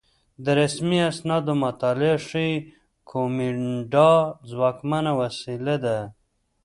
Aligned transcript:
د 0.43 0.45
رسمي 0.61 0.99
اسنادو 1.11 1.53
مطالعه 1.65 2.17
ښيي 2.27 2.53
کومېنډا 3.09 4.11
ځواکمنه 4.49 5.11
وسیله 5.21 5.75
وه 5.83 5.97